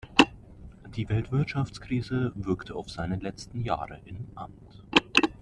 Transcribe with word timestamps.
Die 0.95 1.07
Weltwirtschaftskrise 1.09 2.31
wirkte 2.33 2.73
auf 2.73 2.89
seine 2.89 3.17
letzten 3.17 3.61
Jahre 3.61 4.01
im 4.05 4.25
Amt. 4.33 4.83